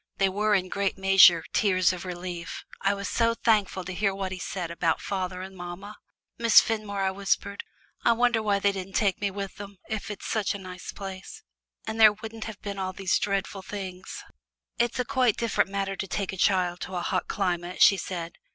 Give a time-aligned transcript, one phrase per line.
[0.17, 4.31] They were in great measure tears of relief I was so thankful to hear what
[4.31, 5.95] he said about father and mamma.
[6.39, 7.63] "Miss Fenmore," I whispered,
[8.03, 11.43] "I wonder why they didn't take me with them, if it's a nice place.
[11.85, 14.23] And then there wouldn't have been all these dreadful things."
[14.79, 17.97] "It is quite a different matter to take a child to a hot climate," she
[17.97, 18.39] said.